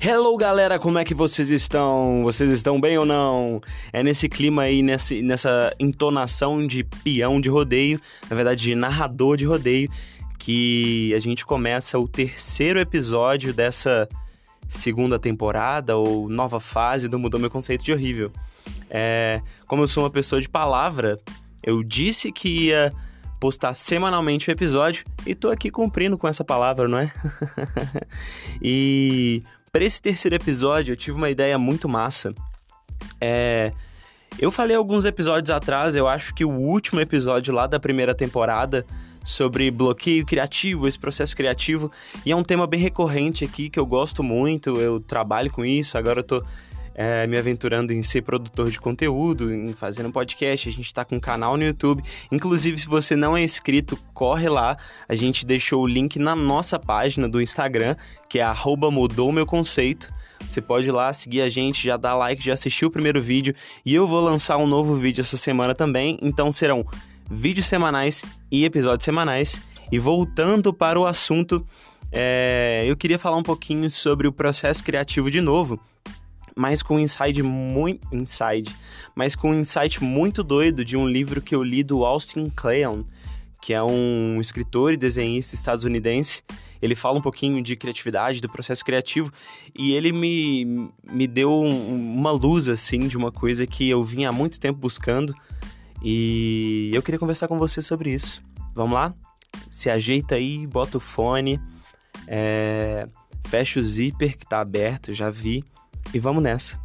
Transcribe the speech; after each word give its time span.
Hello 0.00 0.36
galera, 0.36 0.78
como 0.78 0.96
é 0.96 1.04
que 1.04 1.12
vocês 1.12 1.50
estão? 1.50 2.22
Vocês 2.22 2.48
estão 2.50 2.80
bem 2.80 2.96
ou 2.96 3.04
não? 3.04 3.60
É 3.92 4.00
nesse 4.00 4.28
clima 4.28 4.62
aí, 4.62 4.80
nessa 4.80 5.74
entonação 5.76 6.64
de 6.64 6.84
peão 6.84 7.40
de 7.40 7.48
rodeio, 7.48 8.00
na 8.30 8.36
verdade 8.36 8.62
de 8.62 8.74
narrador 8.76 9.36
de 9.36 9.44
rodeio, 9.44 9.90
que 10.38 11.12
a 11.16 11.18
gente 11.18 11.44
começa 11.44 11.98
o 11.98 12.06
terceiro 12.06 12.78
episódio 12.78 13.52
dessa 13.52 14.08
segunda 14.68 15.18
temporada 15.18 15.96
ou 15.96 16.28
nova 16.28 16.60
fase 16.60 17.08
do 17.08 17.18
Mudou 17.18 17.40
Meu 17.40 17.50
Conceito 17.50 17.82
de 17.82 17.92
Horrível. 17.92 18.30
É, 18.88 19.42
como 19.66 19.82
eu 19.82 19.88
sou 19.88 20.04
uma 20.04 20.10
pessoa 20.10 20.40
de 20.40 20.48
palavra, 20.48 21.18
eu 21.60 21.82
disse 21.82 22.30
que 22.30 22.66
ia 22.66 22.92
postar 23.40 23.74
semanalmente 23.74 24.48
o 24.48 24.52
episódio 24.52 25.04
e 25.26 25.34
tô 25.34 25.50
aqui 25.50 25.72
cumprindo 25.72 26.16
com 26.16 26.28
essa 26.28 26.44
palavra, 26.44 26.86
não 26.86 26.98
é? 26.98 27.12
e 28.62 29.42
para 29.72 29.84
esse 29.84 30.00
terceiro 30.00 30.36
episódio, 30.36 30.92
eu 30.92 30.96
tive 30.96 31.16
uma 31.16 31.30
ideia 31.30 31.58
muito 31.58 31.88
massa. 31.88 32.34
É, 33.20 33.72
eu 34.38 34.50
falei 34.50 34.76
alguns 34.76 35.04
episódios 35.04 35.50
atrás, 35.50 35.96
eu 35.96 36.06
acho 36.06 36.34
que 36.34 36.44
o 36.44 36.50
último 36.50 37.00
episódio 37.00 37.52
lá 37.54 37.66
da 37.66 37.80
primeira 37.80 38.14
temporada 38.14 38.84
sobre 39.24 39.70
bloqueio 39.70 40.24
criativo, 40.24 40.88
esse 40.88 40.98
processo 40.98 41.36
criativo, 41.36 41.92
e 42.24 42.32
é 42.32 42.36
um 42.36 42.42
tema 42.42 42.66
bem 42.66 42.80
recorrente 42.80 43.44
aqui 43.44 43.68
que 43.68 43.78
eu 43.78 43.84
gosto 43.84 44.22
muito, 44.22 44.80
eu 44.80 45.00
trabalho 45.00 45.50
com 45.50 45.64
isso, 45.64 45.98
agora 45.98 46.20
eu 46.20 46.24
tô 46.24 46.42
é, 47.00 47.28
me 47.28 47.38
aventurando 47.38 47.92
em 47.92 48.02
ser 48.02 48.22
produtor 48.22 48.68
de 48.72 48.80
conteúdo, 48.80 49.54
em 49.54 49.72
fazer 49.72 50.04
um 50.04 50.10
podcast. 50.10 50.68
A 50.68 50.72
gente 50.72 50.86
está 50.86 51.04
com 51.04 51.14
um 51.14 51.20
canal 51.20 51.56
no 51.56 51.62
YouTube. 51.62 52.02
Inclusive, 52.32 52.76
se 52.76 52.88
você 52.88 53.14
não 53.14 53.36
é 53.36 53.44
inscrito, 53.44 53.96
corre 54.12 54.48
lá. 54.48 54.76
A 55.08 55.14
gente 55.14 55.46
deixou 55.46 55.84
o 55.84 55.86
link 55.86 56.18
na 56.18 56.34
nossa 56.34 56.76
página 56.76 57.28
do 57.28 57.40
Instagram, 57.40 57.94
que 58.28 58.40
é 58.40 58.42
arroba 58.42 58.90
mudou 58.90 59.30
meu 59.30 59.46
conceito. 59.46 60.12
Você 60.40 60.60
pode 60.60 60.88
ir 60.88 60.90
lá 60.90 61.12
seguir 61.12 61.42
a 61.42 61.48
gente, 61.48 61.84
já 61.84 61.96
dar 61.96 62.16
like, 62.16 62.44
já 62.44 62.54
assistiu 62.54 62.88
o 62.88 62.90
primeiro 62.90 63.22
vídeo. 63.22 63.54
E 63.86 63.94
eu 63.94 64.04
vou 64.08 64.20
lançar 64.20 64.56
um 64.56 64.66
novo 64.66 64.96
vídeo 64.96 65.20
essa 65.20 65.36
semana 65.36 65.76
também. 65.76 66.18
Então 66.20 66.50
serão 66.50 66.84
vídeos 67.30 67.68
semanais 67.68 68.24
e 68.50 68.64
episódios 68.64 69.04
semanais. 69.04 69.60
E 69.92 70.00
voltando 70.00 70.72
para 70.72 70.98
o 70.98 71.06
assunto, 71.06 71.64
é, 72.10 72.82
eu 72.88 72.96
queria 72.96 73.20
falar 73.20 73.36
um 73.36 73.42
pouquinho 73.44 73.88
sobre 73.88 74.26
o 74.26 74.32
processo 74.32 74.82
criativo 74.82 75.30
de 75.30 75.40
novo 75.40 75.80
mas 76.58 76.82
com 76.82 76.96
um 76.96 76.98
insight 76.98 77.40
muito 77.40 78.04
inside, 78.12 78.74
mas 79.14 79.36
com 79.36 79.52
um 79.52 79.60
insight 79.60 80.02
muito 80.02 80.42
doido 80.42 80.84
de 80.84 80.96
um 80.96 81.08
livro 81.08 81.40
que 81.40 81.54
eu 81.54 81.62
li 81.62 81.84
do 81.84 82.04
Austin 82.04 82.50
Kleon, 82.50 83.04
que 83.62 83.72
é 83.72 83.80
um 83.80 84.40
escritor 84.40 84.92
e 84.92 84.96
desenhista 84.96 85.54
estadunidense. 85.54 86.42
Ele 86.82 86.96
fala 86.96 87.16
um 87.16 87.22
pouquinho 87.22 87.62
de 87.62 87.76
criatividade, 87.76 88.40
do 88.40 88.48
processo 88.48 88.84
criativo, 88.84 89.32
e 89.72 89.92
ele 89.92 90.10
me, 90.10 90.90
me 91.04 91.28
deu 91.28 91.52
um, 91.52 92.16
uma 92.16 92.32
luz, 92.32 92.68
assim, 92.68 93.06
de 93.06 93.16
uma 93.16 93.30
coisa 93.30 93.64
que 93.64 93.88
eu 93.88 94.02
vinha 94.02 94.30
há 94.30 94.32
muito 94.32 94.58
tempo 94.58 94.80
buscando, 94.80 95.32
e 96.02 96.90
eu 96.92 97.02
queria 97.04 97.20
conversar 97.20 97.46
com 97.46 97.56
você 97.56 97.80
sobre 97.80 98.12
isso. 98.12 98.42
Vamos 98.74 98.94
lá? 98.94 99.14
Se 99.70 99.88
ajeita 99.88 100.34
aí, 100.34 100.66
bota 100.66 100.96
o 100.96 101.00
fone, 101.00 101.60
é, 102.26 103.06
fecha 103.46 103.78
o 103.78 103.82
zíper 103.82 104.36
que 104.36 104.44
tá 104.44 104.60
aberto, 104.60 105.12
já 105.12 105.30
vi. 105.30 105.64
E 106.12 106.18
vamos 106.18 106.42
nessa. 106.42 106.80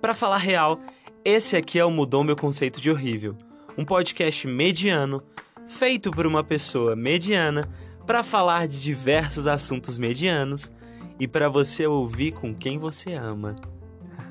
Para 0.00 0.14
falar 0.14 0.38
real, 0.38 0.80
esse 1.24 1.56
aqui 1.56 1.78
é 1.78 1.84
o 1.84 1.90
Mudou 1.90 2.24
Meu 2.24 2.34
Conceito 2.34 2.80
de 2.80 2.90
Horrível, 2.90 3.36
um 3.76 3.84
podcast 3.84 4.46
mediano 4.46 5.22
feito 5.68 6.10
por 6.10 6.26
uma 6.26 6.42
pessoa 6.42 6.96
mediana 6.96 7.68
para 8.06 8.22
falar 8.22 8.66
de 8.66 8.82
diversos 8.82 9.46
assuntos 9.46 9.98
medianos 9.98 10.72
e 11.18 11.28
para 11.28 11.48
você 11.48 11.86
ouvir 11.86 12.32
com 12.32 12.54
quem 12.54 12.78
você 12.78 13.14
ama. 13.14 13.54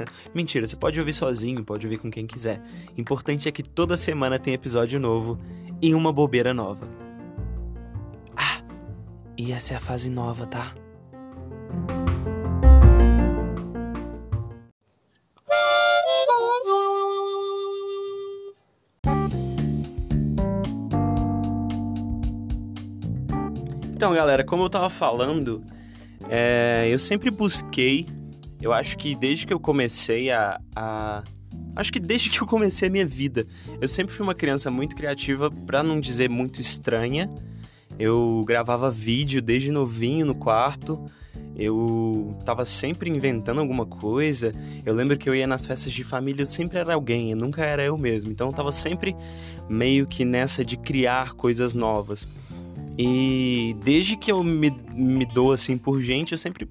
Mentira, 0.34 0.66
você 0.68 0.76
pode 0.76 1.00
ouvir 1.00 1.14
sozinho, 1.14 1.64
pode 1.64 1.86
ouvir 1.86 1.98
com 1.98 2.10
quem 2.10 2.26
quiser. 2.26 2.62
Importante 2.98 3.48
é 3.48 3.52
que 3.52 3.64
toda 3.64 3.98
semana 3.98 4.40
tem 4.40 4.54
episódio 4.54 5.00
novo 5.00 5.40
e 5.82 5.94
uma 5.94 6.12
bobeira 6.12 6.54
nova. 6.54 6.88
Ah, 8.36 8.62
e 9.38 9.52
essa 9.52 9.74
é 9.74 9.78
a 9.78 9.80
fase 9.80 10.10
nova, 10.10 10.46
tá? 10.46 10.74
Então, 23.94 24.14
galera, 24.14 24.46
como 24.46 24.64
eu 24.64 24.70
tava 24.70 24.90
falando, 24.90 25.62
é, 26.30 26.88
eu 26.88 26.98
sempre 26.98 27.30
busquei 27.30 28.08
eu 28.62 28.74
acho 28.74 28.98
que 28.98 29.16
desde 29.16 29.48
que 29.48 29.54
eu 29.54 29.60
comecei 29.60 30.32
a, 30.32 30.60
a. 30.76 31.24
Acho 31.76 31.92
que 31.94 32.00
desde 32.00 32.30
que 32.32 32.42
eu 32.42 32.48
comecei 32.48 32.88
a 32.88 32.92
minha 32.92 33.06
vida, 33.06 33.46
eu 33.80 33.88
sempre 33.88 34.14
fui 34.14 34.24
uma 34.24 34.36
criança 34.36 34.70
muito 34.70 34.96
criativa, 34.96 35.50
para 35.50 35.82
não 35.82 36.00
dizer 36.00 36.30
muito 36.30 36.60
estranha. 36.60 37.30
Eu 37.98 38.44
gravava 38.48 38.90
vídeo 38.90 39.42
desde 39.42 39.72
novinho 39.72 40.26
no 40.26 40.36
quarto. 40.36 41.10
Eu 41.56 42.38
tava 42.46 42.64
sempre 42.64 43.10
inventando 43.10 43.60
alguma 43.60 43.86
coisa. 43.86 44.54
Eu 44.86 44.96
lembro 44.96 45.18
que 45.18 45.30
eu 45.30 45.36
ia 45.36 45.46
nas 45.46 45.66
festas 45.66 45.92
de 45.92 46.06
família, 46.06 46.44
eu 46.44 46.46
sempre 46.46 46.78
era 46.78 46.94
alguém, 46.94 47.32
eu 47.32 47.38
nunca 47.38 47.66
era 47.66 47.84
eu 47.84 47.98
mesmo. 47.98 48.32
Então 48.32 48.48
eu 48.48 48.54
tava 48.54 48.72
sempre 48.72 49.14
meio 49.68 50.08
que 50.08 50.24
nessa 50.24 50.64
de 50.64 50.78
criar 50.78 51.34
coisas 51.34 51.76
novas. 51.76 52.26
E 52.98 53.76
desde 53.84 54.16
que 54.16 54.32
eu 54.32 54.42
me, 54.44 54.72
me 54.94 55.26
dou 55.26 55.52
assim 55.52 55.78
por 55.78 56.02
gente, 56.02 56.32
eu 56.32 56.38
sempre 56.38 56.66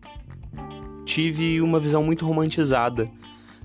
tive 1.08 1.62
uma 1.62 1.80
visão 1.80 2.02
muito 2.02 2.26
romantizada 2.26 3.10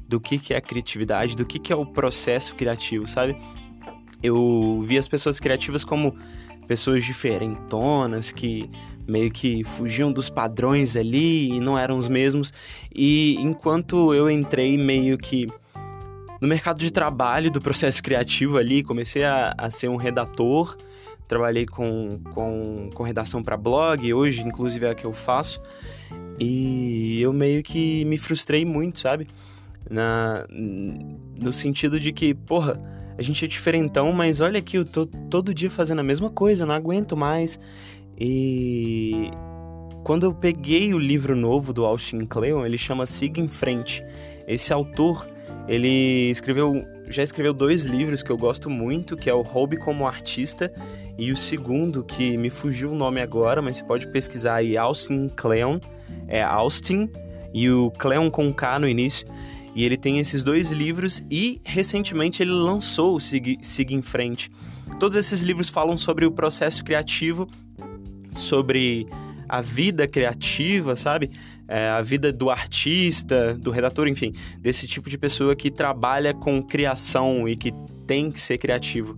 do 0.07 0.17
que, 0.17 0.39
que 0.39 0.53
é 0.53 0.57
a 0.57 0.61
criatividade, 0.61 1.35
do 1.35 1.45
que, 1.45 1.59
que 1.59 1.73
é 1.73 1.75
o 1.75 1.85
processo 1.85 2.55
criativo, 2.55 3.05
sabe? 3.05 3.35
Eu 4.21 4.81
vi 4.85 4.97
as 4.97 5.09
pessoas 5.09 5.41
criativas 5.41 5.83
como 5.83 6.15
pessoas 6.67 7.03
diferentonas 7.03 8.31
que 8.31 8.69
meio 9.05 9.29
que 9.29 9.65
fugiam 9.65 10.13
dos 10.13 10.29
padrões 10.29 10.95
ali 10.95 11.51
e 11.51 11.59
não 11.59 11.77
eram 11.77 11.97
os 11.97 12.07
mesmos. 12.07 12.53
E 12.95 13.35
enquanto 13.39 14.13
eu 14.13 14.31
entrei 14.31 14.77
meio 14.77 15.17
que 15.17 15.45
no 16.41 16.47
mercado 16.47 16.79
de 16.79 16.91
trabalho 16.91 17.51
do 17.51 17.59
processo 17.59 18.01
criativo 18.01 18.57
ali, 18.57 18.83
comecei 18.83 19.25
a, 19.25 19.53
a 19.57 19.69
ser 19.69 19.89
um 19.89 19.97
redator, 19.97 20.77
trabalhei 21.33 21.65
com, 21.65 22.19
com, 22.31 22.89
com 22.93 23.03
redação 23.03 23.41
para 23.41 23.57
blog, 23.57 24.13
hoje 24.13 24.43
inclusive 24.43 24.85
é 24.85 24.91
a 24.91 24.95
que 24.95 25.03
eu 25.03 25.11
faço. 25.11 25.59
E 26.39 27.19
eu 27.21 27.33
meio 27.33 27.63
que 27.63 28.05
me 28.05 28.19
frustrei 28.19 28.63
muito, 28.63 28.99
sabe? 28.99 29.27
Na, 29.89 30.45
no 30.49 31.51
sentido 31.51 31.99
de 31.99 32.11
que, 32.11 32.35
porra, 32.35 32.79
a 33.17 33.21
gente 33.23 33.43
é 33.43 33.47
diferentão, 33.47 34.11
mas 34.11 34.41
olha 34.41 34.59
aqui, 34.59 34.77
eu 34.77 34.85
tô 34.85 35.05
todo 35.05 35.53
dia 35.53 35.71
fazendo 35.71 35.99
a 35.99 36.03
mesma 36.03 36.29
coisa, 36.29 36.67
não 36.67 36.75
aguento 36.75 37.17
mais. 37.17 37.59
E 38.17 39.31
quando 40.03 40.27
eu 40.27 40.33
peguei 40.33 40.93
o 40.93 40.99
livro 40.99 41.35
novo 41.35 41.73
do 41.73 41.83
Austin 41.83 42.25
Kleon, 42.25 42.63
ele 42.63 42.77
chama 42.77 43.07
Siga 43.07 43.41
em 43.41 43.47
Frente. 43.47 44.03
Esse 44.47 44.71
autor, 44.71 45.25
ele 45.67 46.29
escreveu, 46.29 46.85
já 47.07 47.23
escreveu 47.23 47.53
dois 47.53 47.85
livros 47.85 48.21
que 48.21 48.29
eu 48.29 48.37
gosto 48.37 48.69
muito, 48.69 49.15
que 49.15 49.29
é 49.29 49.33
o 49.33 49.41
Hobby 49.41 49.77
como 49.77 50.07
Artista 50.07 50.73
e 51.17 51.31
o 51.31 51.37
segundo, 51.37 52.03
que 52.03 52.37
me 52.37 52.49
fugiu 52.49 52.91
o 52.91 52.95
nome 52.95 53.21
agora, 53.21 53.61
mas 53.61 53.77
você 53.77 53.83
pode 53.83 54.07
pesquisar 54.07 54.55
aí, 54.55 54.77
Austin 54.77 55.27
Kleon, 55.29 55.79
é 56.27 56.41
Austin, 56.41 57.09
e 57.53 57.69
o 57.69 57.91
Cleon 57.91 58.31
com 58.31 58.51
K 58.53 58.79
no 58.79 58.87
início. 58.87 59.27
E 59.75 59.83
ele 59.83 59.97
tem 59.97 60.19
esses 60.19 60.43
dois 60.43 60.71
livros 60.71 61.23
e 61.29 61.61
recentemente 61.63 62.43
ele 62.43 62.51
lançou 62.51 63.15
o 63.15 63.19
Siga, 63.19 63.55
Siga 63.61 63.93
em 63.93 64.01
Frente. 64.01 64.51
Todos 64.99 65.17
esses 65.17 65.41
livros 65.41 65.69
falam 65.69 65.97
sobre 65.97 66.25
o 66.25 66.31
processo 66.31 66.83
criativo, 66.83 67.47
sobre 68.35 69.07
a 69.47 69.61
vida 69.61 70.07
criativa, 70.07 70.95
sabe? 70.95 71.31
É, 71.67 71.87
a 71.89 72.01
vida 72.01 72.31
do 72.31 72.49
artista, 72.49 73.53
do 73.53 73.71
redator, 73.71 74.07
enfim, 74.07 74.33
desse 74.59 74.85
tipo 74.85 75.09
de 75.09 75.17
pessoa 75.17 75.55
que 75.55 75.71
trabalha 75.71 76.33
com 76.33 76.61
criação 76.61 77.47
e 77.47 77.55
que 77.55 77.73
tem 78.05 78.29
que 78.29 78.39
ser 78.39 78.57
criativo. 78.57 79.15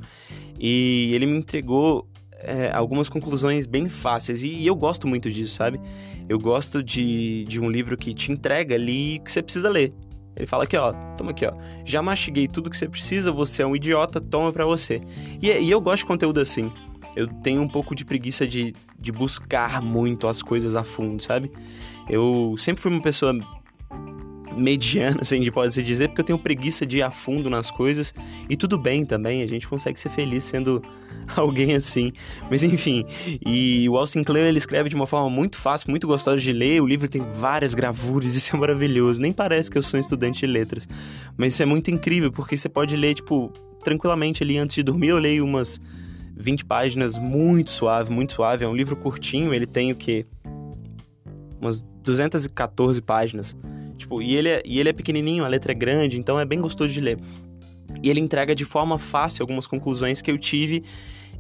E 0.59 1.11
ele 1.13 1.25
me 1.25 1.37
entregou 1.37 2.07
é, 2.39 2.71
algumas 2.71 3.09
conclusões 3.09 3.65
bem 3.65 3.89
fáceis 3.89 4.43
e, 4.43 4.47
e, 4.47 4.67
eu 4.67 4.75
gosto 4.75 5.07
muito 5.07 5.29
disso, 5.31 5.55
sabe? 5.55 5.79
Eu 6.29 6.39
gosto 6.39 6.83
de, 6.83 7.45
de 7.45 7.59
um 7.59 7.69
livro 7.69 7.97
que 7.97 8.13
te 8.13 8.31
entrega 8.31 8.75
ali 8.75 9.19
que 9.19 9.31
você 9.31 9.41
precisa 9.41 9.69
ler. 9.69 9.93
Ele 10.35 10.45
fala 10.45 10.65
aqui, 10.65 10.75
ó, 10.75 10.91
toma 11.17 11.31
aqui, 11.31 11.45
ó. 11.45 11.53
Já 11.85 12.01
mastiguei 12.01 12.47
tudo 12.47 12.69
que 12.69 12.77
você 12.77 12.89
precisa, 12.89 13.31
você 13.31 13.63
é 13.63 13.65
um 13.65 13.75
idiota, 13.75 14.19
toma 14.19 14.51
pra 14.51 14.65
você. 14.65 15.01
E, 15.41 15.49
e 15.49 15.71
eu 15.71 15.79
gosto 15.79 15.99
de 15.99 16.05
conteúdo 16.05 16.39
assim. 16.39 16.71
Eu 17.15 17.27
tenho 17.27 17.61
um 17.61 17.67
pouco 17.67 17.95
de 17.95 18.03
preguiça 18.03 18.47
de, 18.47 18.73
de 18.99 19.11
buscar 19.11 19.81
muito 19.81 20.27
as 20.27 20.41
coisas 20.41 20.75
a 20.75 20.83
fundo, 20.83 21.21
sabe? 21.23 21.51
Eu 22.09 22.55
sempre 22.57 22.81
fui 22.81 22.91
uma 22.91 23.01
pessoa 23.01 23.33
mediana, 24.55 25.19
assim, 25.21 25.43
pode-se 25.51 25.83
dizer, 25.83 26.07
porque 26.09 26.21
eu 26.21 26.25
tenho 26.25 26.39
preguiça 26.39 26.85
de 26.85 26.97
ir 26.97 27.01
a 27.01 27.11
fundo 27.11 27.49
nas 27.49 27.69
coisas. 27.69 28.13
E 28.49 28.55
tudo 28.55 28.77
bem 28.77 29.05
também, 29.05 29.41
a 29.41 29.47
gente 29.47 29.67
consegue 29.67 29.99
ser 29.99 30.09
feliz 30.09 30.43
sendo 30.43 30.81
alguém 31.35 31.75
assim. 31.75 32.11
Mas 32.49 32.63
enfim, 32.63 33.05
e 33.45 33.87
o 33.89 33.97
Austin 33.97 34.23
Kleon 34.23 34.45
ele 34.45 34.57
escreve 34.57 34.89
de 34.89 34.95
uma 34.95 35.07
forma 35.07 35.29
muito 35.29 35.57
fácil, 35.57 35.89
muito 35.89 36.07
gostosa 36.07 36.41
de 36.41 36.51
ler. 36.51 36.81
O 36.81 36.87
livro 36.87 37.07
tem 37.09 37.21
várias 37.21 37.73
gravuras, 37.73 38.35
isso 38.35 38.55
é 38.55 38.59
maravilhoso. 38.59 39.21
Nem 39.21 39.31
parece 39.31 39.69
que 39.69 39.77
eu 39.77 39.83
sou 39.83 39.97
um 39.97 40.01
estudante 40.01 40.39
de 40.39 40.47
letras. 40.47 40.87
Mas 41.37 41.53
isso 41.53 41.63
é 41.63 41.65
muito 41.65 41.91
incrível, 41.91 42.31
porque 42.31 42.55
você 42.57 42.69
pode 42.69 42.95
ler, 42.95 43.13
tipo, 43.13 43.51
tranquilamente 43.83 44.43
ali 44.43 44.57
antes 44.57 44.75
de 44.75 44.83
dormir. 44.83 45.09
Eu 45.09 45.17
leio 45.17 45.43
umas 45.43 45.79
20 46.35 46.65
páginas, 46.65 47.17
muito 47.17 47.69
suave, 47.69 48.11
muito 48.11 48.33
suave. 48.33 48.65
É 48.65 48.67
um 48.67 48.75
livro 48.75 48.95
curtinho, 48.95 49.53
ele 49.53 49.65
tem 49.65 49.91
o 49.91 49.95
quê? 49.95 50.25
Umas 51.59 51.81
214 52.03 53.01
páginas. 53.01 53.55
Tipo, 53.97 54.21
e 54.21 54.35
ele, 54.35 54.49
é, 54.49 54.61
e 54.65 54.79
ele 54.79 54.89
é 54.89 54.93
pequenininho, 54.93 55.45
a 55.45 55.47
letra 55.47 55.71
é 55.71 55.75
grande, 55.75 56.19
então 56.19 56.39
é 56.39 56.45
bem 56.45 56.59
gostoso 56.59 56.93
de 56.93 57.01
ler. 57.01 57.17
E 58.03 58.09
ele 58.09 58.19
entrega 58.19 58.53
de 58.53 58.65
forma 58.65 58.99
fácil 58.99 59.43
algumas 59.43 59.65
conclusões 59.65 60.21
que 60.21 60.29
eu 60.29 60.37
tive 60.37 60.83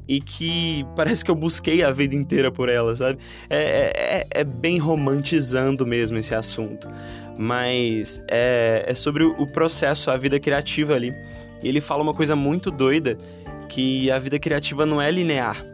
e 0.07 0.21
que 0.21 0.85
parece 0.95 1.23
que 1.23 1.29
eu 1.29 1.35
busquei 1.35 1.83
a 1.83 1.91
vida 1.91 2.15
inteira 2.15 2.51
por 2.51 2.69
ela, 2.69 2.95
sabe? 2.95 3.19
É, 3.49 3.57
é, 3.57 3.91
é, 3.95 4.27
é 4.41 4.43
bem 4.43 4.77
romantizando 4.77 5.85
mesmo 5.85 6.17
esse 6.17 6.33
assunto. 6.33 6.87
Mas 7.37 8.21
é, 8.29 8.85
é 8.87 8.93
sobre 8.93 9.23
o 9.23 9.45
processo, 9.45 10.09
a 10.09 10.15
vida 10.15 10.39
criativa 10.39 10.93
ali. 10.93 11.13
E 11.61 11.67
ele 11.67 11.81
fala 11.81 12.01
uma 12.01 12.13
coisa 12.13 12.35
muito 12.35 12.71
doida, 12.71 13.17
que 13.65 14.09
a 14.11 14.19
vida 14.19 14.39
criativa 14.39 14.85
não 14.85 15.01
é 15.01 15.09
linear. 15.11 15.65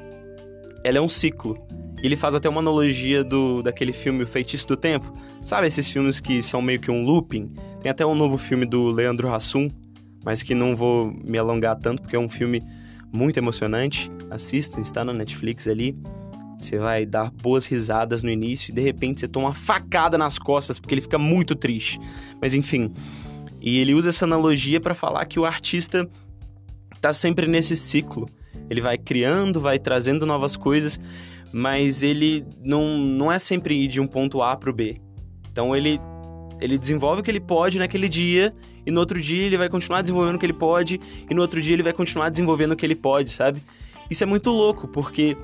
Ela 0.83 0.97
é 0.97 1.01
um 1.01 1.09
ciclo. 1.09 1.57
Ele 2.01 2.15
faz 2.15 2.33
até 2.33 2.49
uma 2.49 2.59
analogia 2.59 3.23
do 3.23 3.61
daquele 3.61 3.93
filme 3.93 4.23
O 4.23 4.27
Feitiço 4.27 4.67
do 4.67 4.75
Tempo. 4.75 5.11
Sabe 5.43 5.67
esses 5.67 5.89
filmes 5.89 6.19
que 6.19 6.41
são 6.41 6.61
meio 6.61 6.79
que 6.79 6.89
um 6.89 7.03
looping? 7.03 7.49
Tem 7.81 7.91
até 7.91 8.05
um 8.05 8.15
novo 8.15 8.37
filme 8.37 8.65
do 8.65 8.87
Leandro 8.87 9.31
Hassum, 9.31 9.69
mas 10.23 10.41
que 10.41 10.55
não 10.55 10.75
vou 10.75 11.13
me 11.23 11.37
alongar 11.37 11.75
tanto 11.77 12.01
porque 12.01 12.15
é 12.15 12.19
um 12.19 12.29
filme 12.29 12.63
muito 13.11 13.37
emocionante. 13.37 14.09
Assistam, 14.29 14.81
está 14.81 15.03
na 15.03 15.13
Netflix 15.13 15.67
ali. 15.67 15.95
Você 16.57 16.77
vai 16.77 17.05
dar 17.05 17.31
boas 17.31 17.65
risadas 17.65 18.21
no 18.21 18.29
início 18.29 18.71
e 18.71 18.75
de 18.75 18.81
repente 18.81 19.19
você 19.19 19.27
toma 19.27 19.47
uma 19.47 19.53
facada 19.53 20.17
nas 20.17 20.37
costas 20.37 20.79
porque 20.79 20.93
ele 20.93 21.01
fica 21.01 21.17
muito 21.17 21.55
triste. 21.55 21.99
Mas 22.39 22.53
enfim, 22.53 22.93
e 23.59 23.79
ele 23.79 23.93
usa 23.93 24.09
essa 24.09 24.25
analogia 24.25 24.79
para 24.79 24.95
falar 24.95 25.25
que 25.25 25.39
o 25.39 25.45
artista 25.45 26.07
tá 27.01 27.11
sempre 27.13 27.47
nesse 27.47 27.75
ciclo. 27.75 28.29
Ele 28.69 28.79
vai 28.79 28.97
criando, 28.97 29.59
vai 29.59 29.79
trazendo 29.79 30.25
novas 30.25 30.55
coisas, 30.55 30.99
mas 31.51 32.03
ele 32.03 32.45
não, 32.63 32.97
não 32.97 33.31
é 33.31 33.39
sempre 33.39 33.75
ir 33.75 33.87
de 33.87 33.99
um 33.99 34.07
ponto 34.07 34.41
A 34.41 34.55
para 34.55 34.69
o 34.69 34.73
B. 34.73 35.01
Então 35.51 35.75
ele, 35.75 35.99
ele 36.61 36.77
desenvolve 36.77 37.21
o 37.21 37.23
que 37.23 37.31
ele 37.31 37.39
pode 37.39 37.77
naquele 37.77 38.07
dia, 38.07 38.53
e 38.85 38.91
no 38.91 38.99
outro 38.99 39.19
dia 39.19 39.45
ele 39.45 39.57
vai 39.57 39.67
continuar 39.67 40.01
desenvolvendo 40.01 40.35
o 40.35 40.39
que 40.39 40.45
ele 40.45 40.53
pode, 40.53 41.01
e 41.29 41.33
no 41.33 41.41
outro 41.41 41.59
dia 41.61 41.73
ele 41.73 41.83
vai 41.83 41.93
continuar 41.93 42.29
desenvolvendo 42.29 42.71
o 42.71 42.75
que 42.75 42.85
ele 42.85 42.95
pode, 42.95 43.31
sabe? 43.31 43.61
Isso 44.09 44.23
é 44.23 44.27
muito 44.27 44.49
louco, 44.49 44.87
porque 44.87 45.35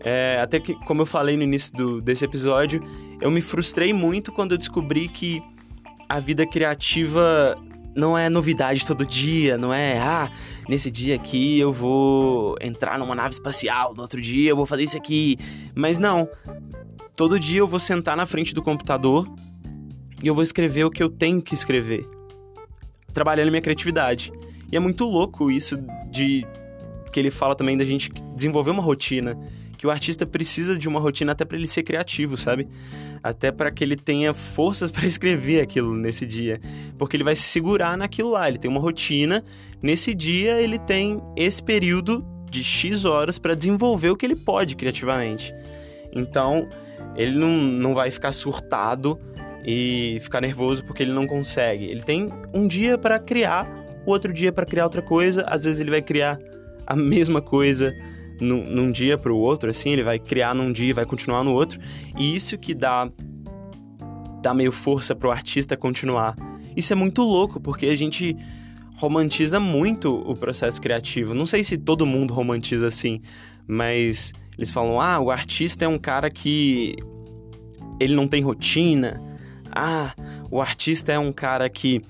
é, 0.00 0.38
até 0.40 0.58
que, 0.60 0.74
como 0.84 1.02
eu 1.02 1.06
falei 1.06 1.36
no 1.36 1.42
início 1.42 1.74
do, 1.76 2.00
desse 2.00 2.24
episódio, 2.24 2.82
eu 3.20 3.30
me 3.30 3.40
frustrei 3.40 3.92
muito 3.92 4.32
quando 4.32 4.52
eu 4.52 4.58
descobri 4.58 5.08
que 5.08 5.42
a 6.08 6.20
vida 6.20 6.46
criativa 6.46 7.56
não 7.96 8.16
é 8.16 8.28
novidade 8.28 8.86
todo 8.86 9.06
dia, 9.06 9.56
não 9.56 9.72
é, 9.72 9.98
ah, 9.98 10.30
nesse 10.68 10.90
dia 10.90 11.14
aqui 11.14 11.58
eu 11.58 11.72
vou 11.72 12.54
entrar 12.60 12.98
numa 12.98 13.14
nave 13.14 13.30
espacial, 13.30 13.94
no 13.94 14.02
outro 14.02 14.20
dia 14.20 14.50
eu 14.50 14.56
vou 14.56 14.66
fazer 14.66 14.84
isso 14.84 14.96
aqui. 14.96 15.38
Mas 15.74 15.98
não. 15.98 16.28
Todo 17.16 17.40
dia 17.40 17.60
eu 17.60 17.66
vou 17.66 17.80
sentar 17.80 18.14
na 18.14 18.26
frente 18.26 18.54
do 18.54 18.62
computador 18.62 19.26
e 20.22 20.26
eu 20.26 20.34
vou 20.34 20.44
escrever 20.44 20.84
o 20.84 20.90
que 20.90 21.02
eu 21.02 21.08
tenho 21.08 21.40
que 21.40 21.54
escrever. 21.54 22.06
Trabalhando 23.14 23.48
minha 23.50 23.62
criatividade. 23.62 24.30
E 24.70 24.76
é 24.76 24.80
muito 24.80 25.04
louco 25.06 25.50
isso 25.50 25.78
de 26.10 26.46
que 27.10 27.18
ele 27.18 27.30
fala 27.30 27.54
também 27.54 27.78
da 27.78 27.84
gente 27.84 28.12
desenvolver 28.34 28.70
uma 28.70 28.82
rotina 28.82 29.38
que 29.76 29.86
o 29.86 29.90
artista 29.90 30.24
precisa 30.24 30.76
de 30.76 30.88
uma 30.88 31.00
rotina 31.00 31.32
até 31.32 31.44
para 31.44 31.56
ele 31.56 31.66
ser 31.66 31.82
criativo, 31.82 32.36
sabe? 32.36 32.68
Até 33.22 33.52
para 33.52 33.70
que 33.70 33.84
ele 33.84 33.96
tenha 33.96 34.32
forças 34.32 34.90
para 34.92 35.06
escrever 35.06 35.60
aquilo 35.60 35.94
nesse 35.94 36.26
dia, 36.26 36.60
porque 36.98 37.16
ele 37.16 37.24
vai 37.24 37.36
se 37.36 37.42
segurar 37.42 37.96
naquilo 37.96 38.30
lá, 38.30 38.48
ele 38.48 38.58
tem 38.58 38.70
uma 38.70 38.80
rotina, 38.80 39.44
nesse 39.82 40.14
dia 40.14 40.60
ele 40.60 40.78
tem 40.78 41.20
esse 41.36 41.62
período 41.62 42.24
de 42.50 42.62
X 42.62 43.04
horas 43.04 43.38
para 43.38 43.54
desenvolver 43.54 44.10
o 44.10 44.16
que 44.16 44.24
ele 44.24 44.36
pode 44.36 44.76
criativamente. 44.76 45.52
Então, 46.12 46.68
ele 47.14 47.36
não, 47.36 47.50
não 47.50 47.94
vai 47.94 48.10
ficar 48.10 48.32
surtado 48.32 49.18
e 49.64 50.18
ficar 50.20 50.40
nervoso 50.40 50.84
porque 50.84 51.02
ele 51.02 51.12
não 51.12 51.26
consegue. 51.26 51.86
Ele 51.86 52.02
tem 52.02 52.30
um 52.54 52.66
dia 52.66 52.96
para 52.96 53.18
criar, 53.18 53.68
o 54.06 54.10
outro 54.10 54.32
dia 54.32 54.52
para 54.52 54.64
criar 54.64 54.84
outra 54.84 55.02
coisa, 55.02 55.42
às 55.42 55.64
vezes 55.64 55.80
ele 55.80 55.90
vai 55.90 56.00
criar 56.00 56.38
a 56.86 56.94
mesma 56.96 57.42
coisa 57.42 57.92
num, 58.40 58.64
num 58.64 58.90
dia 58.90 59.16
para 59.16 59.32
o 59.32 59.38
outro, 59.38 59.70
assim, 59.70 59.90
ele 59.90 60.02
vai 60.02 60.18
criar 60.18 60.54
num 60.54 60.72
dia 60.72 60.90
e 60.90 60.92
vai 60.92 61.04
continuar 61.04 61.42
no 61.44 61.52
outro. 61.52 61.78
E 62.18 62.34
isso 62.34 62.58
que 62.58 62.74
dá, 62.74 63.10
dá 64.42 64.52
meio 64.54 64.72
força 64.72 65.14
pro 65.14 65.30
artista 65.30 65.76
continuar. 65.76 66.36
Isso 66.76 66.92
é 66.92 66.96
muito 66.96 67.22
louco, 67.22 67.60
porque 67.60 67.86
a 67.86 67.96
gente 67.96 68.36
romantiza 68.96 69.58
muito 69.58 70.14
o 70.14 70.34
processo 70.34 70.80
criativo. 70.80 71.34
Não 71.34 71.46
sei 71.46 71.64
se 71.64 71.78
todo 71.78 72.06
mundo 72.06 72.34
romantiza 72.34 72.86
assim, 72.86 73.20
mas 73.66 74.32
eles 74.56 74.70
falam: 74.70 75.00
ah, 75.00 75.18
o 75.20 75.30
artista 75.30 75.84
é 75.84 75.88
um 75.88 75.98
cara 75.98 76.30
que 76.30 76.96
ele 77.98 78.14
não 78.14 78.28
tem 78.28 78.42
rotina. 78.42 79.22
Ah, 79.74 80.14
o 80.50 80.60
artista 80.60 81.12
é 81.12 81.18
um 81.18 81.32
cara 81.32 81.68
que 81.68 82.02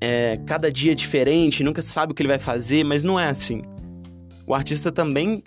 é, 0.00 0.38
cada 0.46 0.70
dia 0.70 0.92
é 0.92 0.94
diferente, 0.94 1.62
nunca 1.62 1.80
sabe 1.80 2.12
o 2.12 2.14
que 2.14 2.22
ele 2.22 2.28
vai 2.28 2.38
fazer, 2.38 2.84
mas 2.84 3.04
não 3.04 3.18
é 3.18 3.28
assim 3.28 3.62
o 4.46 4.54
artista 4.54 4.90
também, 4.90 5.42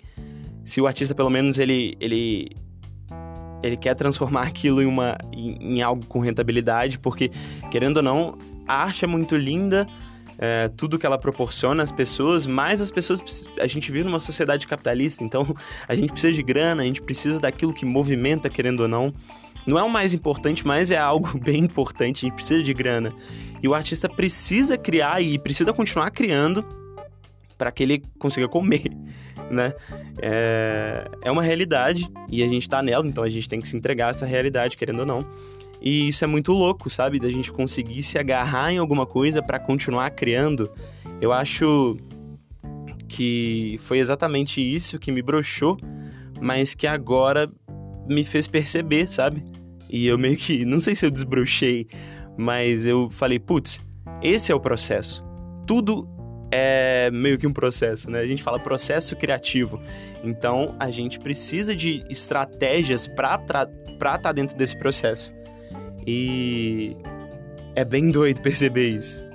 se 0.64 0.80
o 0.80 0.86
artista 0.86 1.14
pelo 1.14 1.30
menos 1.30 1.58
ele 1.58 1.96
ele 2.00 2.50
ele 3.62 3.76
quer 3.76 3.94
transformar 3.94 4.42
aquilo 4.46 4.82
em 4.82 4.86
uma 4.86 5.16
em, 5.32 5.76
em 5.76 5.82
algo 5.82 6.04
com 6.06 6.20
rentabilidade, 6.20 6.98
porque 6.98 7.30
querendo 7.70 7.98
ou 7.98 8.02
não, 8.02 8.38
a 8.66 8.82
arte 8.82 9.04
é 9.04 9.08
muito 9.08 9.36
linda, 9.36 9.86
é, 10.38 10.68
tudo 10.76 10.98
que 10.98 11.06
ela 11.06 11.18
proporciona 11.18 11.82
às 11.82 11.92
pessoas, 11.92 12.46
mas 12.46 12.80
as 12.80 12.90
pessoas. 12.90 13.48
A 13.58 13.66
gente 13.66 13.90
vive 13.90 14.04
numa 14.04 14.20
sociedade 14.20 14.66
capitalista, 14.66 15.24
então 15.24 15.54
a 15.88 15.94
gente 15.94 16.10
precisa 16.10 16.32
de 16.32 16.42
grana, 16.42 16.82
a 16.82 16.86
gente 16.86 17.02
precisa 17.02 17.40
daquilo 17.40 17.72
que 17.72 17.84
movimenta, 17.84 18.48
querendo 18.48 18.80
ou 18.80 18.88
não. 18.88 19.12
Não 19.66 19.78
é 19.78 19.82
o 19.82 19.90
mais 19.90 20.14
importante, 20.14 20.66
mas 20.66 20.90
é 20.90 20.98
algo 20.98 21.36
bem 21.40 21.64
importante, 21.64 22.24
a 22.24 22.28
gente 22.28 22.34
precisa 22.34 22.62
de 22.62 22.74
grana. 22.74 23.12
E 23.62 23.68
o 23.68 23.74
artista 23.74 24.08
precisa 24.08 24.76
criar 24.76 25.20
e 25.22 25.38
precisa 25.38 25.72
continuar 25.72 26.10
criando 26.10 26.64
para 27.56 27.70
que 27.70 27.82
ele 27.82 28.02
consiga 28.18 28.48
comer, 28.48 28.90
né? 29.50 29.74
É, 30.20 31.08
é 31.22 31.30
uma 31.30 31.42
realidade 31.42 32.08
e 32.28 32.42
a 32.42 32.48
gente 32.48 32.68
tá 32.68 32.82
nela, 32.82 33.06
então 33.06 33.22
a 33.22 33.28
gente 33.28 33.48
tem 33.48 33.60
que 33.60 33.68
se 33.68 33.76
entregar 33.76 34.08
a 34.08 34.10
essa 34.10 34.26
realidade, 34.26 34.76
querendo 34.76 35.00
ou 35.00 35.06
não. 35.06 35.26
E 35.80 36.08
isso 36.08 36.24
é 36.24 36.26
muito 36.26 36.52
louco, 36.52 36.88
sabe? 36.88 37.18
Da 37.18 37.28
gente 37.28 37.52
conseguir 37.52 38.02
se 38.02 38.18
agarrar 38.18 38.72
em 38.72 38.78
alguma 38.78 39.06
coisa 39.06 39.42
para 39.42 39.58
continuar 39.58 40.10
criando. 40.10 40.70
Eu 41.20 41.32
acho 41.32 41.96
que 43.08 43.76
foi 43.80 43.98
exatamente 43.98 44.60
isso 44.60 44.98
que 44.98 45.12
me 45.12 45.22
broxou, 45.22 45.76
mas 46.40 46.74
que 46.74 46.86
agora 46.86 47.50
me 48.08 48.24
fez 48.24 48.46
perceber, 48.48 49.06
sabe? 49.06 49.42
E 49.88 50.06
eu 50.06 50.18
meio 50.18 50.36
que, 50.36 50.64
não 50.64 50.80
sei 50.80 50.94
se 50.94 51.06
eu 51.06 51.10
desbrochei, 51.10 51.86
mas 52.36 52.86
eu 52.86 53.08
falei, 53.10 53.38
putz, 53.38 53.80
esse 54.22 54.50
é 54.50 54.54
o 54.54 54.60
processo. 54.60 55.24
Tudo 55.66 56.08
é 56.50 57.10
meio 57.10 57.38
que 57.38 57.46
um 57.46 57.52
processo, 57.52 58.10
né? 58.10 58.20
A 58.20 58.26
gente 58.26 58.42
fala 58.42 58.58
processo 58.58 59.16
criativo. 59.16 59.80
Então, 60.22 60.74
a 60.78 60.90
gente 60.90 61.18
precisa 61.18 61.74
de 61.74 62.04
estratégias 62.08 63.06
para 63.06 63.34
estar 63.34 64.18
tá 64.18 64.32
dentro 64.32 64.56
desse 64.56 64.76
processo. 64.76 65.34
E 66.06 66.96
é 67.74 67.84
bem 67.84 68.10
doido 68.10 68.40
perceber 68.40 68.88
isso. 68.88 69.25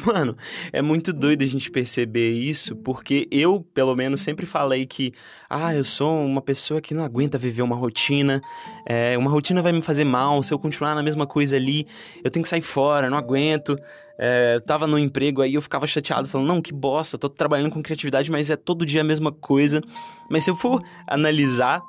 mano, 0.06 0.36
é 0.72 0.80
muito 0.82 1.12
doido 1.12 1.42
a 1.42 1.46
gente 1.46 1.70
perceber 1.70 2.32
isso, 2.32 2.76
porque 2.76 3.28
eu, 3.30 3.64
pelo 3.74 3.94
menos, 3.94 4.20
sempre 4.20 4.46
falei 4.46 4.86
que, 4.86 5.12
ah, 5.48 5.74
eu 5.74 5.84
sou 5.84 6.24
uma 6.24 6.40
pessoa 6.40 6.80
que 6.80 6.94
não 6.94 7.04
aguenta 7.04 7.38
viver 7.38 7.62
uma 7.62 7.76
rotina, 7.76 8.40
é, 8.86 9.16
uma 9.16 9.30
rotina 9.30 9.62
vai 9.62 9.72
me 9.72 9.82
fazer 9.82 10.04
mal, 10.04 10.42
se 10.42 10.52
eu 10.52 10.58
continuar 10.58 10.94
na 10.94 11.02
mesma 11.02 11.26
coisa 11.26 11.56
ali, 11.56 11.86
eu 12.22 12.30
tenho 12.30 12.42
que 12.42 12.48
sair 12.48 12.62
fora, 12.62 13.10
não 13.10 13.18
aguento. 13.18 13.76
É, 14.22 14.56
eu 14.56 14.60
tava 14.60 14.86
no 14.86 14.98
emprego 14.98 15.40
aí, 15.40 15.54
eu 15.54 15.62
ficava 15.62 15.86
chateado, 15.86 16.28
falando, 16.28 16.46
não, 16.46 16.60
que 16.60 16.74
bosta, 16.74 17.16
tô 17.16 17.28
trabalhando 17.28 17.70
com 17.70 17.82
criatividade, 17.82 18.30
mas 18.30 18.50
é 18.50 18.56
todo 18.56 18.84
dia 18.84 19.00
a 19.00 19.04
mesma 19.04 19.32
coisa. 19.32 19.80
Mas 20.28 20.44
se 20.44 20.50
eu 20.50 20.56
for 20.56 20.82
analisar 21.06 21.80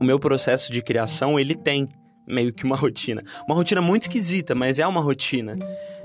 o 0.00 0.04
meu 0.04 0.20
processo 0.20 0.70
de 0.70 0.80
criação, 0.80 1.38
ele 1.38 1.56
tem 1.56 1.88
meio 2.28 2.52
que 2.52 2.64
uma 2.64 2.76
rotina. 2.76 3.24
Uma 3.46 3.56
rotina 3.56 3.80
muito 3.80 4.02
esquisita, 4.02 4.54
mas 4.54 4.78
é 4.78 4.86
uma 4.86 5.00
rotina. 5.00 5.58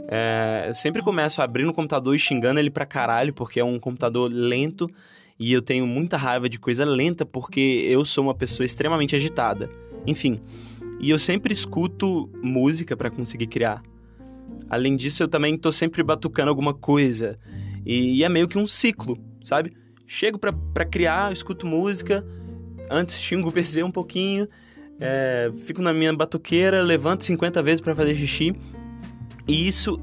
É, 0.07 0.65
eu 0.67 0.73
sempre 0.73 1.01
começo 1.01 1.41
abrindo 1.41 1.69
o 1.69 1.73
computador 1.73 2.15
e 2.15 2.19
xingando 2.19 2.59
ele 2.59 2.69
pra 2.69 2.85
caralho, 2.85 3.33
porque 3.33 3.59
é 3.59 3.63
um 3.63 3.79
computador 3.79 4.29
lento 4.31 4.89
e 5.39 5.51
eu 5.51 5.61
tenho 5.61 5.87
muita 5.87 6.17
raiva 6.17 6.47
de 6.47 6.59
coisa 6.59 6.85
lenta 6.85 7.25
porque 7.25 7.85
eu 7.89 8.03
sou 8.05 8.25
uma 8.25 8.35
pessoa 8.35 8.65
extremamente 8.65 9.15
agitada. 9.15 9.69
Enfim, 10.05 10.41
e 10.99 11.09
eu 11.09 11.17
sempre 11.17 11.53
escuto 11.53 12.29
música 12.41 12.95
para 12.95 13.09
conseguir 13.09 13.47
criar. 13.47 13.81
Além 14.69 14.95
disso, 14.95 15.23
eu 15.23 15.27
também 15.27 15.57
tô 15.57 15.71
sempre 15.71 16.03
batucando 16.03 16.49
alguma 16.49 16.73
coisa. 16.73 17.37
E, 17.85 18.19
e 18.19 18.23
é 18.23 18.29
meio 18.29 18.47
que 18.47 18.57
um 18.57 18.65
ciclo, 18.65 19.17
sabe? 19.43 19.73
Chego 20.07 20.37
para 20.37 20.85
criar, 20.85 21.31
escuto 21.31 21.65
música, 21.65 22.25
antes 22.89 23.19
xingo 23.19 23.49
o 23.49 23.51
PC 23.51 23.83
um 23.83 23.91
pouquinho, 23.91 24.47
é, 24.99 25.51
fico 25.65 25.81
na 25.81 25.93
minha 25.93 26.13
batuqueira, 26.13 26.81
levanto 26.81 27.23
50 27.23 27.61
vezes 27.63 27.81
para 27.81 27.95
fazer 27.95 28.15
xixi. 28.15 28.55
E 29.47 29.67
isso 29.67 29.99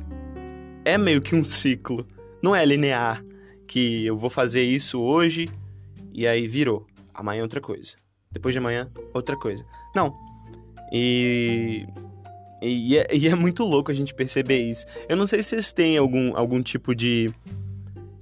é 0.84 0.98
meio 0.98 1.20
que 1.20 1.34
um 1.34 1.42
ciclo. 1.42 2.06
Não 2.42 2.54
é 2.54 2.64
linear. 2.64 3.24
Que 3.66 4.04
eu 4.04 4.16
vou 4.16 4.28
fazer 4.28 4.62
isso 4.62 5.00
hoje 5.00 5.48
e 6.12 6.26
aí 6.26 6.46
virou. 6.46 6.86
Amanhã 7.14 7.40
é 7.40 7.42
outra 7.42 7.60
coisa. 7.60 7.92
Depois 8.30 8.52
de 8.52 8.58
amanhã, 8.58 8.90
outra 9.12 9.36
coisa. 9.36 9.64
Não. 9.94 10.14
E. 10.92 11.86
E 12.62 12.98
é, 12.98 13.08
e 13.16 13.26
é 13.26 13.34
muito 13.34 13.64
louco 13.64 13.90
a 13.90 13.94
gente 13.94 14.12
perceber 14.12 14.58
isso. 14.58 14.84
Eu 15.08 15.16
não 15.16 15.26
sei 15.26 15.42
se 15.42 15.50
vocês 15.50 15.72
têm 15.72 15.96
algum, 15.96 16.36
algum 16.36 16.62
tipo 16.62 16.94
de. 16.94 17.30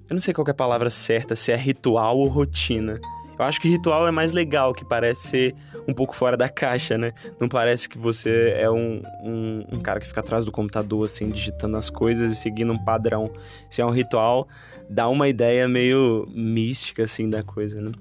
Eu 0.09 0.15
não 0.15 0.21
sei 0.21 0.33
qual 0.33 0.47
é 0.47 0.51
a 0.51 0.55
palavra 0.55 0.91
certa, 0.91 1.35
se 1.35 1.51
é 1.51 1.57
ritual 1.57 2.19
ou 2.19 2.29
rotina. 2.29 3.01
Eu 3.39 3.45
acho 3.45 3.61
que 3.61 3.69
ritual 3.69 4.07
é 4.09 4.11
mais 4.11 4.33
legal, 4.33 4.75
que 4.75 4.85
parece 4.85 5.29
ser 5.29 5.55
um 5.87 5.95
pouco 5.95 6.15
fora 6.15 6.37
da 6.37 6.49
caixa, 6.49 6.99
né? 6.99 7.13
Não 7.41 7.49
parece 7.49 7.89
que 7.89 7.97
você 7.97 8.55
é 8.57 8.69
um, 8.69 9.01
um, 9.23 9.65
um, 9.73 9.81
cara 9.81 10.01
que 10.01 10.07
fica 10.07 10.21
atrás 10.21 10.45
do 10.45 10.51
computador, 10.51 11.07
assim, 11.07 11.31
digitando 11.31 11.77
as 11.77 11.89
coisas 11.89 12.33
e 12.33 12.35
seguindo 12.35 12.73
um 12.73 12.79
padrão. 12.79 13.33
Se 13.71 13.81
é 13.81 13.87
um 13.87 13.91
ritual, 13.91 14.49
dá 14.91 15.09
uma 15.09 15.29
ideia 15.29 15.69
meio 15.69 16.27
mística, 16.29 17.05
assim, 17.05 17.31
da 17.31 17.43
coisa, 17.43 17.81
né? 17.81 17.93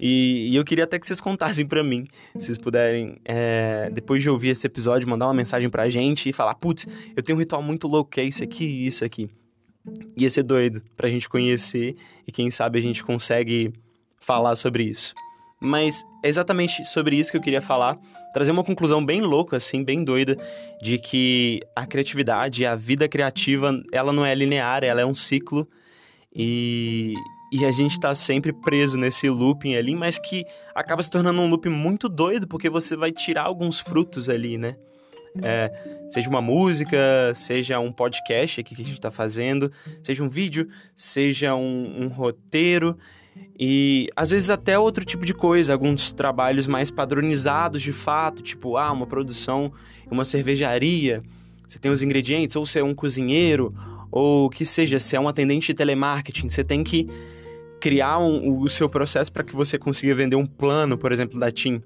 E, 0.00 0.48
e 0.50 0.56
eu 0.56 0.64
queria 0.64 0.84
até 0.84 0.98
que 0.98 1.06
vocês 1.06 1.20
contassem 1.20 1.66
para 1.66 1.82
mim, 1.82 2.06
se 2.38 2.46
vocês 2.46 2.58
puderem, 2.58 3.16
é, 3.24 3.90
depois 3.92 4.22
de 4.22 4.30
ouvir 4.30 4.50
esse 4.50 4.66
episódio, 4.66 5.08
mandar 5.08 5.26
uma 5.26 5.34
mensagem 5.34 5.68
pra 5.68 5.90
gente 5.90 6.28
e 6.28 6.32
falar: 6.32 6.54
putz, 6.54 6.86
eu 7.16 7.22
tenho 7.22 7.36
um 7.36 7.40
ritual 7.40 7.62
muito 7.62 7.88
louco 7.88 8.10
que 8.10 8.20
é 8.20 8.24
isso 8.24 8.42
aqui 8.42 8.64
e 8.64 8.86
isso 8.86 9.04
aqui. 9.04 9.28
Ia 10.16 10.30
ser 10.30 10.42
doido 10.42 10.82
pra 10.96 11.08
gente 11.08 11.28
conhecer 11.28 11.96
e 12.26 12.30
quem 12.30 12.50
sabe 12.50 12.78
a 12.78 12.82
gente 12.82 13.02
consegue 13.02 13.72
falar 14.28 14.56
sobre 14.56 14.84
isso. 14.84 15.14
Mas 15.58 16.04
é 16.22 16.28
exatamente 16.28 16.84
sobre 16.84 17.16
isso 17.16 17.30
que 17.30 17.38
eu 17.38 17.40
queria 17.40 17.62
falar, 17.62 17.98
trazer 18.34 18.52
uma 18.52 18.62
conclusão 18.62 19.04
bem 19.04 19.22
louca, 19.22 19.56
assim, 19.56 19.82
bem 19.82 20.04
doida, 20.04 20.36
de 20.82 20.98
que 20.98 21.60
a 21.74 21.86
criatividade, 21.86 22.66
a 22.66 22.76
vida 22.76 23.08
criativa, 23.08 23.72
ela 23.90 24.12
não 24.12 24.24
é 24.24 24.34
linear, 24.34 24.84
ela 24.84 25.00
é 25.00 25.06
um 25.06 25.14
ciclo 25.14 25.66
e, 26.32 27.14
e 27.50 27.64
a 27.64 27.72
gente 27.72 27.98
tá 27.98 28.14
sempre 28.14 28.52
preso 28.52 28.98
nesse 28.98 29.30
looping 29.30 29.74
ali, 29.74 29.96
mas 29.96 30.18
que 30.18 30.44
acaba 30.74 31.02
se 31.02 31.10
tornando 31.10 31.40
um 31.40 31.48
looping 31.48 31.70
muito 31.70 32.06
doido, 32.06 32.46
porque 32.46 32.68
você 32.68 32.94
vai 32.94 33.10
tirar 33.10 33.44
alguns 33.44 33.80
frutos 33.80 34.28
ali, 34.28 34.58
né? 34.58 34.76
É, 35.42 35.70
seja 36.08 36.28
uma 36.28 36.40
música, 36.40 37.32
seja 37.34 37.78
um 37.78 37.92
podcast 37.92 38.60
aqui 38.60 38.74
que 38.74 38.82
a 38.82 38.84
gente 38.84 38.94
está 38.94 39.10
fazendo, 39.10 39.70
seja 40.02 40.22
um 40.22 40.28
vídeo, 40.28 40.68
seja 40.94 41.54
um, 41.54 42.04
um 42.04 42.08
roteiro. 42.08 42.96
E 43.58 44.08
às 44.14 44.30
vezes 44.30 44.50
até 44.50 44.78
outro 44.78 45.04
tipo 45.04 45.24
de 45.24 45.34
coisa, 45.34 45.72
alguns 45.72 46.12
trabalhos 46.12 46.66
mais 46.66 46.90
padronizados 46.90 47.82
de 47.82 47.92
fato, 47.92 48.42
tipo, 48.42 48.76
ah, 48.76 48.92
uma 48.92 49.06
produção, 49.06 49.72
uma 50.10 50.24
cervejaria, 50.24 51.22
você 51.66 51.78
tem 51.78 51.90
os 51.90 52.02
ingredientes, 52.02 52.54
ou 52.56 52.64
você 52.64 52.78
é 52.78 52.84
um 52.84 52.94
cozinheiro, 52.94 53.74
ou 54.10 54.48
que 54.48 54.64
seja, 54.64 54.98
se 54.98 55.16
é 55.16 55.20
um 55.20 55.28
atendente 55.28 55.68
de 55.68 55.74
telemarketing, 55.74 56.48
você 56.48 56.62
tem 56.62 56.84
que 56.84 57.08
criar 57.80 58.18
um, 58.18 58.60
o 58.60 58.68
seu 58.68 58.88
processo 58.88 59.32
para 59.32 59.44
que 59.44 59.54
você 59.54 59.78
consiga 59.78 60.14
vender 60.14 60.36
um 60.36 60.46
plano, 60.46 60.96
por 60.96 61.12
exemplo, 61.12 61.38
da 61.38 61.50
TIM. 61.50 61.82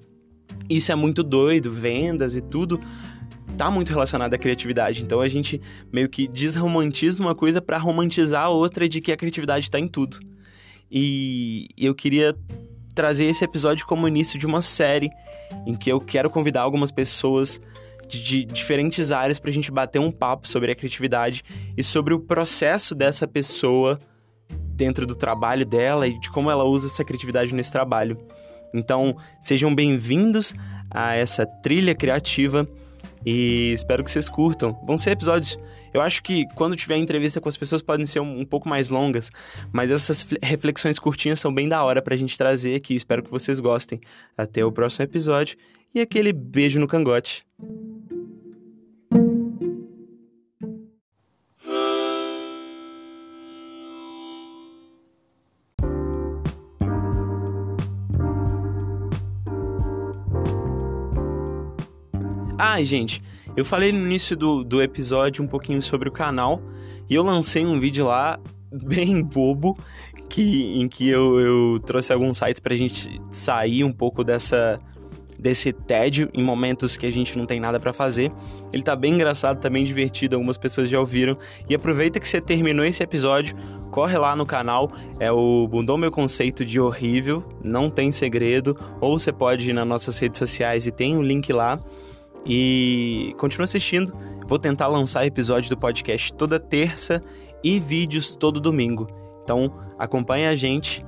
Isso 0.69 0.93
é 0.93 0.95
muito 0.95 1.23
doido, 1.23 1.73
vendas 1.73 2.37
e 2.37 2.41
tudo 2.41 2.81
tá 3.57 3.71
muito 3.71 3.91
relacionado 3.91 4.33
à 4.35 4.39
criatividade. 4.39 5.03
Então 5.03 5.21
a 5.21 5.29
gente 5.29 5.61
meio 5.93 6.09
que 6.09 6.27
desromantiza 6.27 7.23
uma 7.23 7.35
coisa 7.35 7.61
para 7.61 7.79
romantizar 7.79 8.45
a 8.45 8.49
outra 8.49 8.89
de 8.89 9.01
que 9.01 9.13
a 9.13 9.17
criatividade 9.17 9.67
está 9.67 9.79
em 9.79 9.89
tudo. 9.89 10.19
E 10.95 11.71
eu 11.75 11.95
queria 11.95 12.35
trazer 12.95 13.25
esse 13.25 13.43
episódio 13.43 13.87
como 13.87 14.07
início 14.07 14.39
de 14.39 14.47
uma 14.47 14.61
série 14.61 15.11
em 15.67 15.75
que 15.75 15.91
eu 15.91 15.99
quero 15.99 16.29
convidar 16.29 16.61
algumas 16.61 16.91
pessoas 16.91 17.59
de, 18.07 18.45
diferentes 18.45 19.11
áreas 19.11 19.39
para 19.39 19.49
a 19.49 19.53
gente 19.53 19.71
bater 19.71 19.99
um 19.99 20.11
papo 20.11 20.47
sobre 20.47 20.71
a 20.71 20.75
criatividade 20.75 21.43
e 21.75 21.83
sobre 21.83 22.13
o 22.13 22.21
processo 22.21 22.95
dessa 22.95 23.27
pessoa 23.27 23.99
dentro 24.51 25.07
do 25.07 25.15
trabalho 25.15 25.65
dela 25.65 26.07
e 26.07 26.21
de 26.21 26.29
como 26.31 26.51
ela 26.51 26.65
usa 26.65 26.89
essa 26.89 27.03
criatividade 27.03 27.55
nesse 27.55 27.73
trabalho. 27.73 28.19
Então, 28.75 29.17
sejam 29.41 29.75
bem-vindos 29.75 30.55
a 30.91 31.15
essa 31.15 31.47
trilha 31.47 31.95
criativa 31.95 32.69
e 33.25 33.73
espero 33.73 34.02
que 34.02 34.11
vocês 34.11 34.29
curtam. 34.29 34.79
Vão 34.87 34.99
ser 34.99 35.11
episódios. 35.11 35.59
Eu 35.93 36.00
acho 36.00 36.23
que 36.23 36.47
quando 36.55 36.76
tiver 36.76 36.97
entrevista 36.97 37.41
com 37.41 37.49
as 37.49 37.57
pessoas 37.57 37.83
podem 37.83 38.07
ser 38.07 38.21
um, 38.21 38.41
um 38.41 38.45
pouco 38.45 38.69
mais 38.69 38.88
longas, 38.88 39.31
mas 39.73 39.91
essas 39.91 40.26
reflexões 40.43 40.99
curtinhas 40.99 41.41
são 41.41 41.52
bem 41.52 41.69
da 41.69 41.83
hora 41.83 42.00
pra 42.00 42.17
gente 42.17 42.37
trazer 42.37 42.75
aqui. 42.75 42.95
Espero 42.95 43.23
que 43.23 43.31
vocês 43.31 43.61
gostem. 43.61 44.00
Até 44.37 44.64
o 44.64 44.73
próximo 44.73 45.05
episódio 45.05 45.57
e 45.95 46.00
aquele 46.00 46.33
beijo 46.33 46.81
no 46.81 46.88
cangote. 46.88 47.45
Ai, 62.64 62.85
gente, 62.85 63.21
eu 63.57 63.64
falei 63.64 63.90
no 63.90 63.99
início 63.99 64.37
do, 64.37 64.62
do 64.62 64.81
episódio 64.81 65.42
um 65.42 65.49
pouquinho 65.49 65.83
sobre 65.83 66.09
o 66.09 66.12
canal 66.12 66.62
e 67.11 67.14
eu 67.16 67.25
lancei 67.25 67.66
um 67.66 67.81
vídeo 67.81 68.07
lá 68.07 68.38
bem 68.71 69.21
bobo 69.21 69.76
que, 70.28 70.81
em 70.81 70.88
que 70.88 71.09
eu, 71.09 71.40
eu 71.40 71.81
trouxe 71.81 72.12
alguns 72.12 72.38
sites 72.38 72.61
pra 72.61 72.76
gente 72.76 73.21
sair 73.33 73.83
um 73.83 73.92
pouco 73.92 74.23
dessa 74.23 74.78
desse 75.37 75.73
tédio 75.73 76.31
em 76.33 76.40
momentos 76.40 76.97
que 76.97 77.04
a 77.04 77.11
gente 77.11 77.37
não 77.37 77.47
tem 77.47 77.59
nada 77.59 77.81
para 77.81 77.92
fazer. 77.92 78.31
Ele 78.73 78.85
tá 78.85 78.95
bem 78.95 79.14
engraçado, 79.14 79.61
tá 79.61 79.69
bem 79.69 79.85
divertido, 79.85 80.37
algumas 80.37 80.57
pessoas 80.57 80.88
já 80.88 81.00
ouviram. 81.00 81.37
E 81.69 81.75
aproveita 81.75 82.21
que 82.21 82.28
você 82.28 82.40
terminou 82.40 82.87
esse 82.87 83.02
episódio, 83.02 83.57
corre 83.90 84.16
lá 84.16 84.37
no 84.37 84.47
canal, 84.47 84.92
é 85.19 85.33
o 85.33 85.66
Bundou 85.66 85.99
Meu 85.99 86.12
Conceito 86.12 86.64
de 86.64 86.78
Horrível, 86.78 87.42
não 87.61 87.90
tem 87.90 88.12
segredo, 88.12 88.78
ou 89.00 89.19
você 89.19 89.33
pode 89.33 89.69
ir 89.69 89.73
nas 89.73 89.85
nossas 89.85 90.16
redes 90.16 90.38
sociais 90.38 90.87
e 90.87 90.92
tem 90.92 91.16
um 91.16 91.23
link 91.23 91.52
lá. 91.52 91.76
E 92.47 93.35
continua 93.39 93.65
assistindo. 93.65 94.13
Vou 94.47 94.59
tentar 94.59 94.89
lançar 94.89 95.27
episódio 95.27 95.71
do 95.71 95.79
podcast 95.79 96.33
toda 96.35 96.59
terça 96.59 97.23
e 97.63 97.79
vídeos 97.79 98.35
todo 98.35 98.61
domingo. 98.61 99.07
Então, 99.43 99.73
acompanha 99.99 100.51
a 100.51 100.57
gente. 100.57 101.03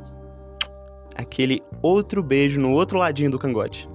Aquele 1.15 1.61
outro 1.83 2.23
beijo 2.23 2.61
no 2.61 2.73
outro 2.73 2.99
ladinho 2.99 3.31
do 3.31 3.39
cangote. 3.39 3.89